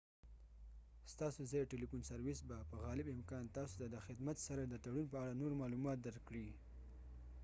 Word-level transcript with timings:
ستاسو 1.13 1.39
ځايي 1.51 1.69
ټیلیفون 1.73 2.01
سروس 2.09 2.39
به 2.49 2.57
په 2.69 2.75
غالب 2.85 3.07
امکان 3.15 3.43
تاسو 3.57 3.73
ته 3.93 3.97
خدمت 4.07 4.37
سره 4.47 4.61
د 4.65 4.73
تړون 4.83 5.05
په 5.11 5.17
اړه 5.23 5.39
نور 5.41 5.51
معلومات 5.61 5.97
درکړي 6.01 6.49